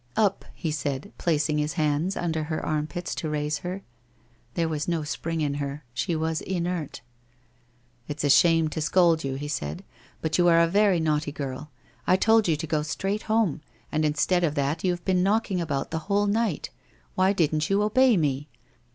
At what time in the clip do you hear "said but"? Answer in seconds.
9.47-10.39